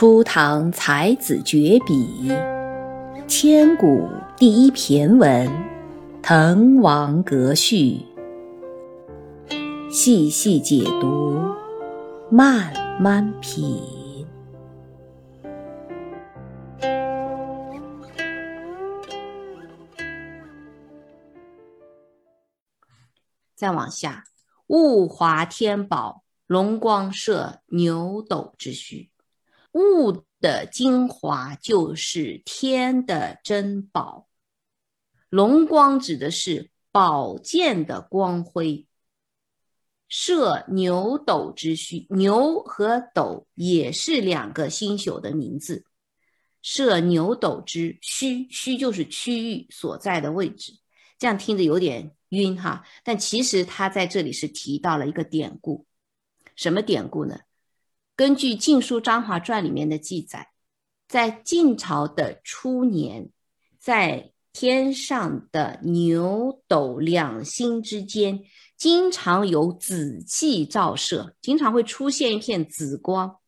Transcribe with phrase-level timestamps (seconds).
[0.00, 2.32] 初唐才子绝笔，
[3.28, 5.46] 千古第一骈文
[6.22, 8.00] 《滕王阁序》，
[9.92, 11.38] 细细解读，
[12.30, 14.26] 慢慢品。
[23.54, 24.24] 再往下，
[24.68, 29.09] 物华天宝，龙光射牛斗之虚。
[29.72, 34.28] 物的精华就是天的珍宝，
[35.28, 38.86] 龙光指的是宝剑的光辉。
[40.08, 45.84] 射牛斗之虚，牛和斗也是两个星宿的名字。
[46.62, 50.72] 射牛斗之虚，虚就是区域所在的位置，
[51.16, 52.84] 这样听着有点晕哈。
[53.04, 55.86] 但其实他在这里是提到了一个典故，
[56.56, 57.38] 什么典故呢？
[58.20, 60.48] 根据《晋书·张华传》里面的记载，
[61.08, 63.30] 在晋朝的初年，
[63.78, 68.42] 在天上的牛斗两星之间，
[68.76, 73.38] 经常有紫气照射，经常会出现一片紫光。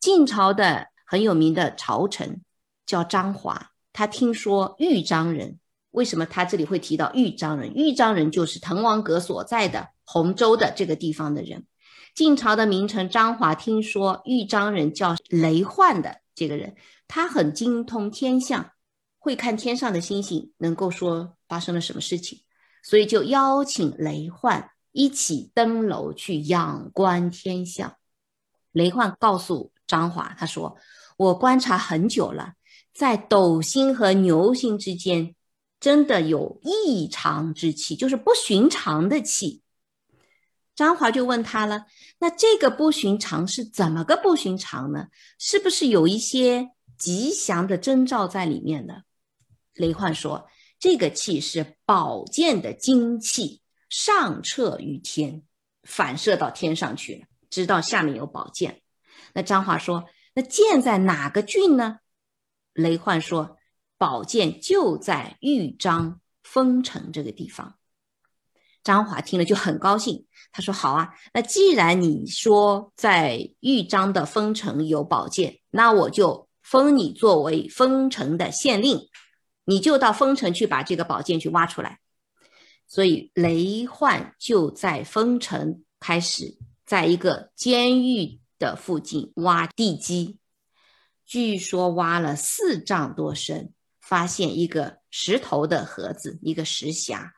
[0.00, 2.40] 晋朝的很有名的朝臣
[2.86, 5.58] 叫张华，他听说豫章人，
[5.90, 7.70] 为什么他这里会提到豫章人？
[7.74, 11.66] 豫章人就是滕王阁所在的洪州的这个地方的人。
[12.14, 16.76] 晋朝的名臣张华听说豫章人叫雷焕的这个人，
[17.08, 18.72] 他很精通天象，
[19.18, 22.40] 会看天上的星星，能够说发生了什么事情，
[22.82, 27.96] 所以就邀请雷焕一起登楼去仰观天象。
[28.72, 30.76] 雷焕告诉张华，他说
[31.16, 32.52] ：“我观察很久了，
[32.92, 35.34] 在斗星和牛星之间，
[35.80, 39.61] 真的有异常之气，就是不寻常的气。”
[40.74, 41.86] 张华就问他了
[42.18, 45.08] ：“那这个不寻常是怎么个不寻常呢？
[45.38, 49.02] 是不是有一些吉祥的征兆在里面呢？”
[49.74, 50.48] 雷焕说
[50.80, 53.60] ：“这个气是宝剑的精气
[53.90, 55.42] 上彻于天，
[55.82, 58.80] 反射到天上去了，知道下面有宝剑。”
[59.34, 61.98] 那张华说：“那剑在哪个郡呢？”
[62.72, 63.58] 雷焕说
[63.98, 67.78] ：“宝剑就在豫章丰城这个地方。”
[68.82, 79.08] 张华听了就很高兴，他说：“好啊，那既然你说在豫章的丰城有宝剑，那我就封你作为丰城的县令，
[79.64, 82.00] 你就到丰城去把这个宝剑去挖出来。”
[82.88, 90.38] 所以雷焕就在丰城开始，在一个监狱的附近挖地基，
[91.24, 97.30] 据说挖了四丈多深，发现一个石头的盒子，一个石匣。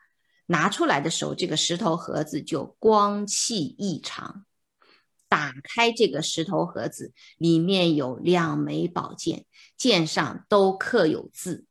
[0.47, 4.45] 拿出来的时候，这个石头盒子就光气异常。
[5.27, 9.45] 打开这个石头盒子，里面有两枚宝剑，
[9.75, 11.65] 剑上都刻有字，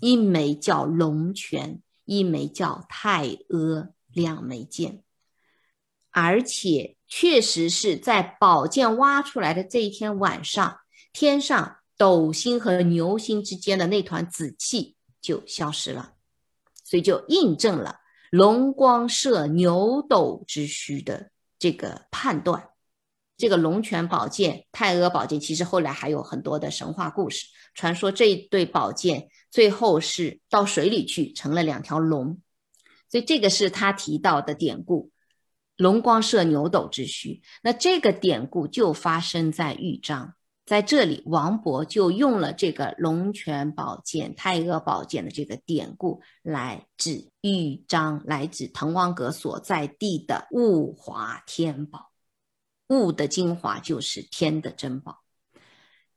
[0.00, 5.02] 一枚叫龙泉，一枚叫太阿，两枚剑。
[6.10, 10.78] 而且确实是在宝剑挖出来的这一天晚上，
[11.12, 16.14] 天上斗星和牛星之间的那团紫气就消失了，
[16.82, 18.00] 所以就印证了。
[18.30, 22.68] 龙光射牛斗之虚的这个判断，
[23.36, 32.40] 这个龙泉宝剑、太阿宝剑，其实后来还有很多的神话故事，传说这一对宝剑最后是到水里去成了两条龙，
[33.10, 35.10] 所以这个是他提到的典故，
[35.76, 37.42] 龙光射牛斗之虚。
[37.62, 40.35] 那这个典故就发生在豫章。
[40.66, 52.10] 在这里，王勃就用了这个龙泉宝剑、太阿宝剑的这个典故来指豫章，来指滕王阁所在地的物华天宝。
[52.88, 55.22] 物的精华就是天的珍宝。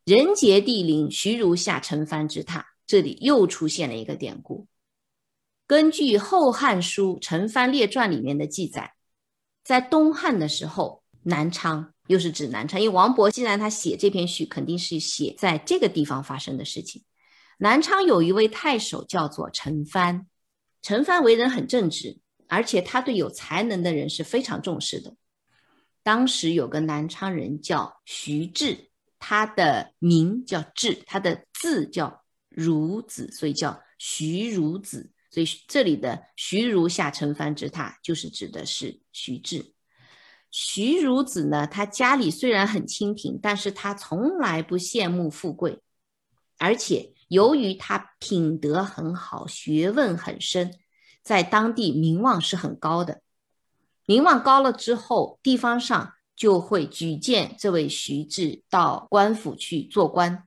[0.04, 2.64] 人杰地灵，徐如下陈蕃之榻。
[2.88, 4.66] 这里又出现了一个典故。
[5.68, 8.96] 根据《后汉书·陈蕃列传》里面的记载，
[9.64, 11.94] 在东汉的时候，南昌。
[12.10, 17.04] 又是指南昌，因为王勃既然他写这篇序，肯定是写在这个地方发生的事情。
[17.60, 20.26] 南昌有一位太守叫做陈蕃，
[20.82, 22.18] 陈蕃为人很正直，
[22.48, 25.16] 而且他对有才能的人是非常重视的。
[26.02, 28.90] 当时有个南昌人叫徐志，
[29.20, 32.24] 他的名叫志，他的字叫
[32.56, 35.12] 孺子，所以叫徐孺子。
[35.30, 39.76] 所以这里的徐孺下陈蕃之榻，就是指的是徐志。
[40.52, 45.80] 徐孺子呢，他家里虽然很清贫，但是他从来不羡慕富贵，
[46.58, 50.74] 而且由于他品德很好，学问很深，
[51.22, 53.22] 在当地名望是很高的。
[54.06, 60.46] 名望高了之后，地方上就会举荐这位徐志到官府去做官。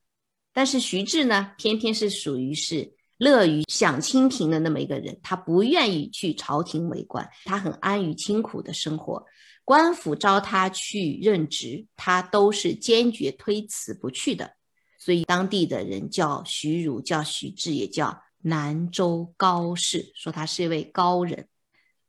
[0.52, 9.24] 但是徐志呢，偏偏是属于是乐于享清贫的那么一个人，他不愿意去朝廷为官，他很安于清苦的生活。
[9.64, 14.54] 官府招他去任职，他都是坚决推辞不去的。
[14.98, 21.48] 所以当地的人叫徐儒，叫徐志，也叫南州高士，说他是一位高人。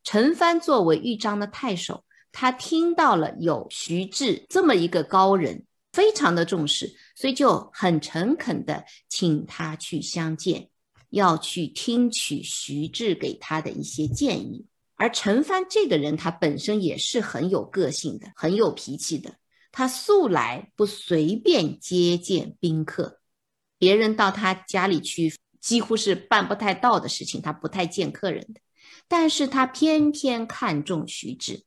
[0.04, 10.70] 陈蕃作为豫章的太守，他听到了有徐志这么一个高人，非常的重视，所以就很诚恳的请他去相见，
[11.10, 14.66] 要去听取徐志给他的一些建议。
[15.04, 19.36] 而陈蕃这个人，他本身也是很有个性的，很有脾气的。
[19.70, 23.20] 他素来不随便接见宾客，
[23.78, 28.62] 别人到他家里去，几乎是办不太到的事情，他不太见客人的。
[29.10, 31.66] 但是他偏偏看中徐志，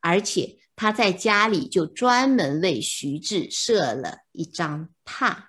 [0.00, 5.44] 而且他在家里就专门为徐志设了一张榻。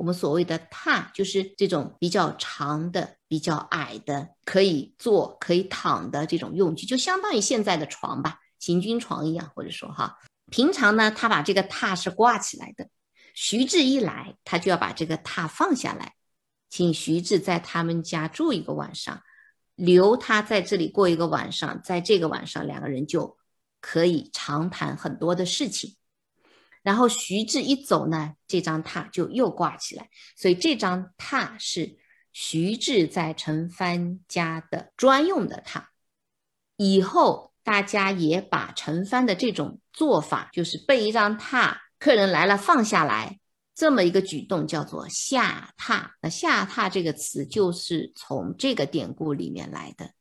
[0.00, 10.16] 我们所谓的榻，就是这种比较长的、比较矮的，可以坐、可以躺的这种用具，就相当于现在的床吧，行军床一样，或者说哈。
[10.50, 12.88] 平常呢，他把这个榻是挂起来的。
[13.34, 16.14] 徐志一来，他就要把这个榻放下来，
[16.70, 19.20] 请徐志在他们家住一个晚上，
[19.74, 23.36] 留他在这里过一个晚上，在这个晚上，两个人就
[23.82, 25.94] 可以长谈很多的事情。
[26.82, 30.08] 然后徐志一走呢，这张榻就又挂起来。
[30.36, 31.98] 所以这张榻是
[32.32, 35.84] 徐志在陈蕃家的专用的榻。
[36.76, 43.38] 以后大家也把陈蕃的这种做法，就是备一张榻，客人来了放下来
[43.74, 46.10] 这么一个举动，叫做下榻。
[46.22, 50.12] 那下榻这个词就是从这个典故里面来的。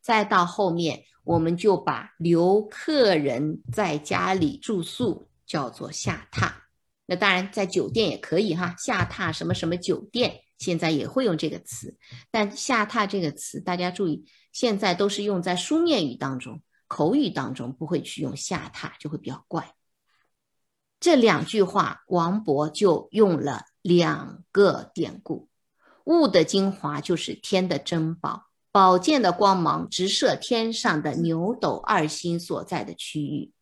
[0.00, 5.28] 再到后面，我们就把留客人在家里住宿。
[5.46, 6.52] 叫做下榻，
[7.06, 8.74] 那当然在酒店也可以哈。
[8.78, 11.96] 下榻什么什么酒店，现在也会用这个词。
[12.30, 19.74] 但下榻这个词，大家注意，现在都是用在书面语当中，口语当中不会去用下榻，就会比较怪。
[21.00, 25.48] 这两句话，王勃就用了两个典故：
[26.04, 33.52] 物的精华就是天的珍宝，宝剑的光芒直射天上的牛斗二星所在的区域。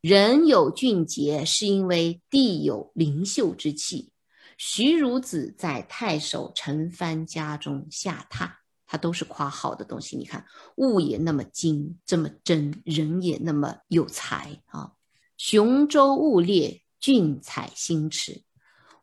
[0.00, 4.12] 人有俊杰，是因为地有灵秀之气。
[4.58, 8.50] 徐孺子在太守陈蕃家中下榻，
[8.86, 10.16] 他都是夸好的东西。
[10.16, 10.46] 你看，
[10.76, 14.92] 物也那么精，这么真，人也那么有才啊！
[15.36, 18.42] 雄州雾列，俊采星驰。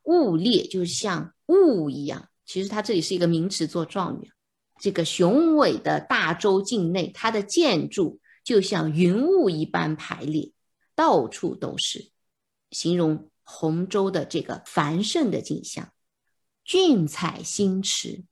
[0.03, 4.31] 雾列就是像雾一样，其实它这里是一个名词做状语。
[4.79, 10.51] 这个雄伟的大周境内，它的建筑就像云雾一般排列。
[10.95, 12.11] 到处都是，
[12.71, 15.91] 形容洪州的这个繁盛的景象。
[16.63, 18.23] 俊采星驰，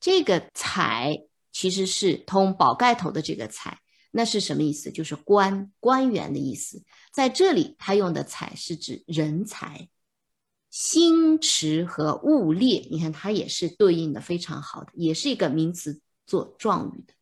[0.00, 3.80] 这个采其实是通宝盖头的这个采，
[4.12, 4.92] 那是什么意思？
[4.92, 6.84] 就是官官员的意思。
[7.12, 9.88] 在这里，他用的采是指人才。
[10.70, 17.12] 星驰和物列，你看它也是对应的非常好的，也是一个名词做状语的。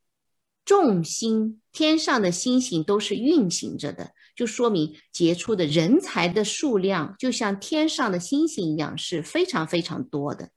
[0.64, 4.12] 众星，天上的星星都是运行着的。
[4.40, 10.48] 就说明杰出的人才的数量，就像天上的星星一样，是非常非常多的。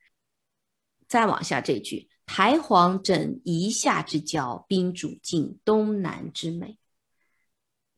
[1.06, 6.78] 再往下这句“台隍枕夷夏之交，宾主尽东南之美”，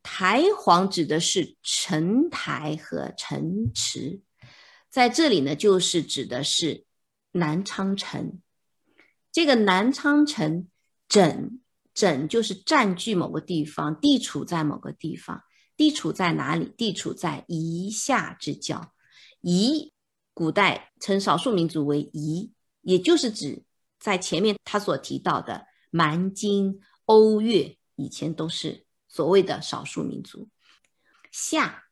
[0.03, 4.19] 台隍指的是陈台和陈池，
[4.89, 6.83] 在这里呢，就是指的是
[7.31, 8.41] 南昌城。
[9.31, 10.67] 这个南昌城
[11.07, 11.61] 枕
[11.93, 15.43] 枕就是占据某个地方，地处在某个地方。
[15.77, 16.73] 地处在哪里？
[16.75, 18.91] 地处在夷夏之交。
[19.41, 19.93] 夷，
[20.33, 23.63] 古代称少数民族为夷，也就是指
[23.99, 30.49] 在前面他所提到的蛮、荆、瓯、越，以前都是所谓的少数民族。
[31.31, 31.83] 夏，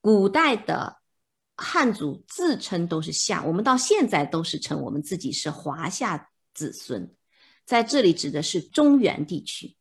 [0.00, 0.96] 古代的
[1.56, 7.14] 汉族自称都是夏，我们到现在都是称我们自己是华夏子孙，
[7.66, 9.76] 在这里指的是中原地区。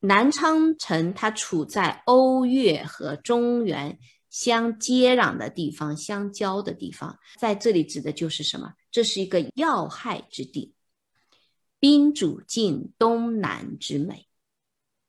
[0.00, 3.98] 南昌城它处在欧越和中原
[4.30, 8.72] 相接壤的地方，相交的地方，在这里指的就是什么？
[8.90, 10.74] 这是一个要害之地。
[11.78, 14.26] 宾主尽东南之美，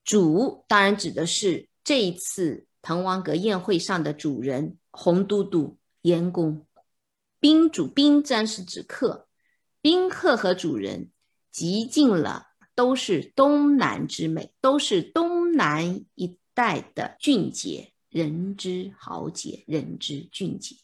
[0.03, 6.65] 主当然指的是这一次滕王阁宴会上的主人洪都督严公。
[7.39, 9.27] 宾主宾自然是指客，
[9.81, 11.11] 宾客和主人
[11.51, 12.50] 极尽了。
[12.75, 17.93] 都是东南之美，都是东南一带的俊杰。
[18.09, 20.75] 人之豪杰，人之俊杰。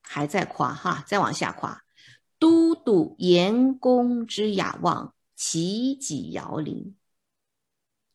[0.00, 1.84] 还在夸哈，再往下夸。
[2.38, 6.96] 都督严公之雅望，齐己遥临。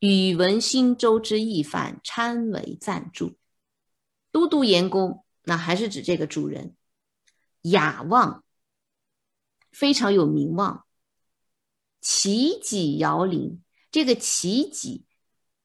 [0.00, 3.38] 宇文新州之义范，参为赞助。
[4.30, 6.76] 都督严公，那还是指这个主人。
[7.62, 8.44] 雅望，
[9.72, 10.84] 非常有名望。
[12.00, 15.04] 齐己摇铃，这个齐己，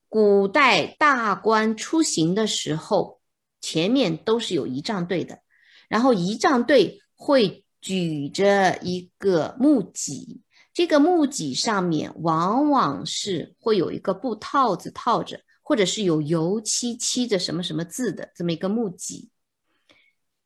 [0.09, 3.21] 古代大官出行的时候，
[3.61, 5.39] 前面都是有仪仗队的，
[5.87, 10.41] 然后仪仗队会举着一个木戟。
[10.73, 19.29] 这个木戟上面往往是会有一个布套子套着，或者是有油漆漆着什么什么字的这么一个木戟。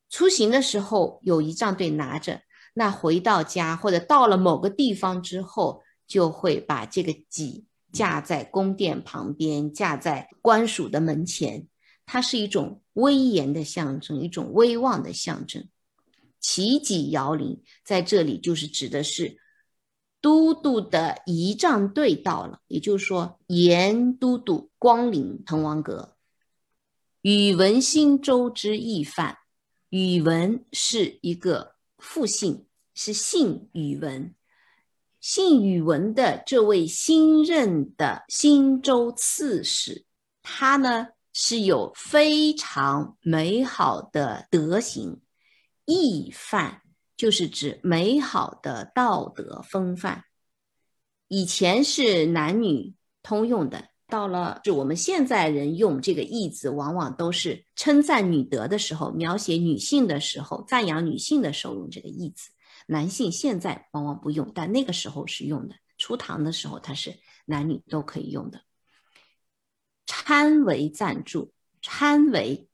[0.09, 2.41] 出行的时候有仪仗队拿着，
[2.77, 11.67] 那回到家或者到了某个地方之后，就会把这个戟架在宫殿旁边，架在官署的门前，
[12.05, 15.67] 它是一种威严的象征，一种威望的象征。
[16.39, 19.39] 旗戟遥陵在这里就是指的是。
[20.19, 26.17] 都督的仪仗队到了，也就是说，严都督光临滕王阁。
[27.21, 29.37] 宇文新州之义范，
[29.89, 32.65] 宇文是一个复姓，
[32.97, 34.35] 是姓宇文。
[35.21, 40.05] 姓宇文的这位新任的新州刺史，
[40.41, 45.21] 他呢是有非常美好的德行，
[45.85, 46.81] 义范。
[47.15, 50.25] 就是指美好的道德风范，
[51.27, 62.51] 以前是男女通用的，到了就我们现在人用这个“义”字，往往都是称赞女德的时候，描写女性的时候，赞扬女性的时候用这个“义”字。
[62.87, 65.75] 男性现在往往不用，但那个时候是用的。
[65.99, 68.61] 初唐的时候，它是男女都可以用的。
[70.07, 71.53] 参为赞助，
[71.83, 72.67] 参为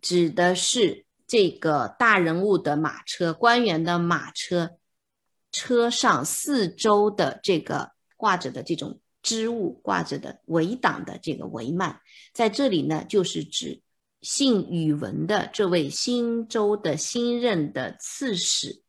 [0.00, 1.06] 指的是。
[1.32, 4.78] 这个大人物的马车，官员的马车，
[5.52, 12.00] 车上四周的这个挂着的这种织物，挂着的围挡的这个帷幔，
[12.34, 13.80] 在这里呢，就是指
[14.20, 18.82] 姓宇文的这位新州的新任的刺史，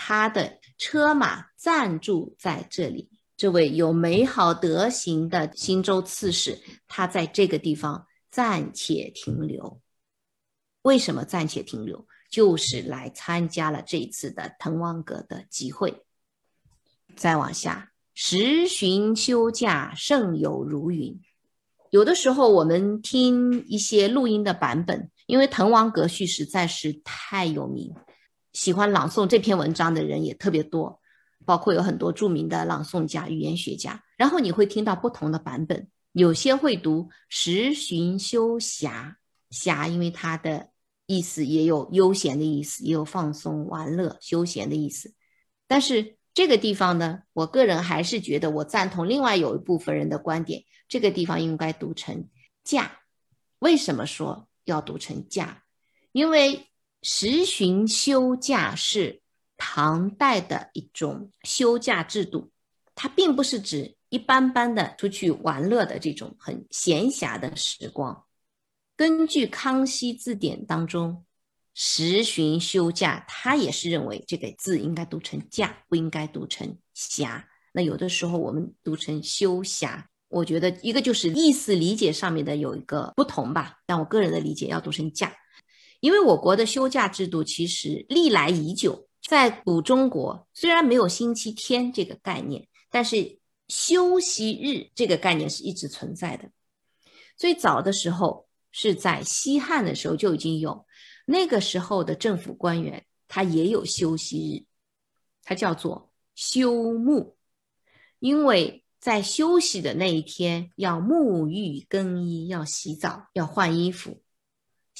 [0.00, 3.10] 他的车马暂住在这里。
[3.36, 9.80] 这位有美好德行的新州刺史，他在这个地方暂且停留。
[10.82, 12.06] 为什么暂且停留？
[12.30, 16.04] 就是来参加了这次的滕王阁的集会。
[17.16, 21.20] 再往下，时旬休假，胜有如云。
[21.90, 27.94] 有的时候我们听一些录音的版本，因为《滕王阁序》实在是太有名，
[28.52, 31.00] 喜欢朗诵这篇文章的人也特别多，
[31.44, 34.02] 包括有很多著名的朗诵家、语言学家。
[34.16, 39.14] 然后你会听到不同的版本，有些会读“时寻休暇”。
[39.50, 40.70] 暇，因为它的
[41.06, 45.14] 意思也有悠闲的意思，也有放松、玩乐、休闲的意思。
[45.66, 52.28] 但是这个地方呢，我个人还是觉得我赞同另外有一部分人的观点，这个地方应该读成
[52.62, 52.98] “假”。
[53.60, 55.62] 为什么说要读成“假”？
[56.12, 56.67] 因为
[57.02, 59.20] 十旬休假是
[59.56, 62.50] 唐代的一种休假制度，
[62.94, 68.24] 它并不是指一般般的出去玩乐的这种很闲暇的时光。
[68.96, 71.24] 根据《康熙字典》当中
[71.72, 77.44] ，“十旬休假”，他也是认为这个字应该读成“假”，不应该读成“暇”。
[77.72, 83.78] 那有的时候我们读成“休暇”，我觉得一个就是意思理解上面的有一个不同吧。
[83.86, 85.32] 但我个人的理解要读成“假”，
[86.00, 93.38] 因为我国的休假制度其实历来已久，在古中国虽然没有星期天这个概念，但是
[93.68, 96.50] 休息日这个概念是一直存在的。
[97.36, 98.46] 最早的时候。
[98.70, 100.84] 是在西汉的时候就已经有，
[101.24, 104.56] 那个时候的政府官员他也有休息日，
[105.42, 107.32] 它叫做休沐，
[108.18, 114.22] 因为在休息的那一天要沐浴更衣，要洗澡，要换衣服。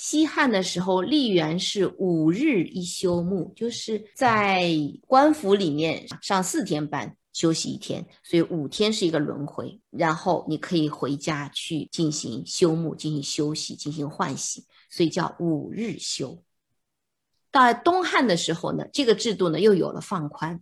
[0.00, 4.70] 西汉的时候历元是五日一休沐，就是在
[5.08, 7.16] 官府里面上四天班。
[7.32, 16.42] 休息一天，所以五天是一个轮回，然后你可以回家去进行休沐、进行休息、进行换洗，所以叫五日休。
[17.52, 20.60] 到东汉的时候呢，这个制度呢又有了放宽，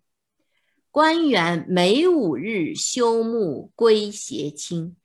[0.90, 4.96] 官员每五日休沐归斜亲。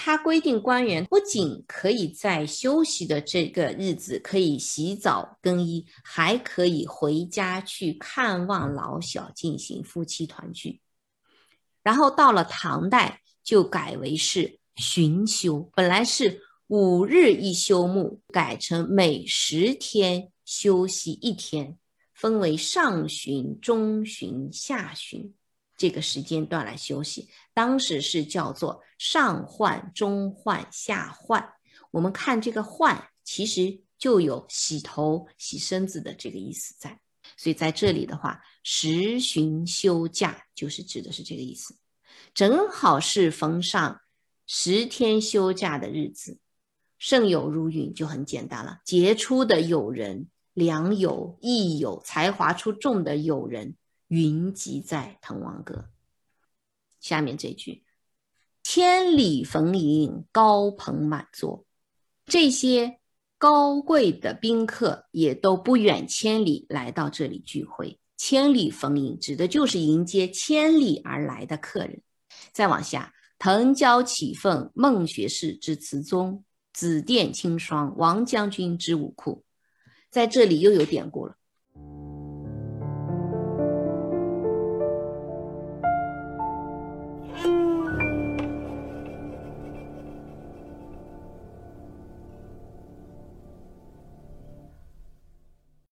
[0.00, 10.80] 他规定官员不仅可以在休息的这个日子可以洗澡更衣，还可以回家去看望老小，进行夫妻团聚。
[11.82, 21.76] 然后到了唐代，就改为是旬休，本来是五日一休沐，改成每十天休息一天，
[22.14, 25.34] 分为上旬、中旬、下旬
[25.78, 27.30] 这个时间段来休息。
[27.54, 31.54] 当时是叫做上换、中换、下换。
[31.90, 37.00] 我们看这个换，其实就有洗头、洗身子的这个意思在。
[37.36, 41.76] 所以在这里的话，十旬休假就是指的是这个意思，
[42.34, 44.00] 正好是逢上
[44.46, 46.38] 十天休假的日子。
[46.98, 53.76] 胜友如云就很简单了，杰出的友人、良友、益友、才华出众的友人
[54.08, 55.88] 云集在滕王阁。
[57.00, 57.84] 下面这句：
[58.62, 61.64] 千里逢迎，高朋满座。
[62.26, 62.98] 这些
[63.38, 67.98] 高贵的宾客也都不远千里来到这里聚会。
[68.16, 72.02] 千里逢迎指的就是迎接千里而来的客人。
[72.52, 76.44] 再往下，腾蛟起凤，孟学士之词宗。
[76.74, 79.42] 紫殿清霜，王将军之武库，
[80.10, 81.36] 在这里又有典故了。